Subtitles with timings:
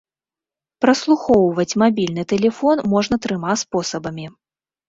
[0.85, 4.25] Праслухоўваць мабільны тэлефон можна трыма спосабамі.